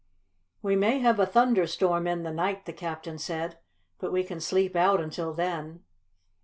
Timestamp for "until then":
4.99-5.83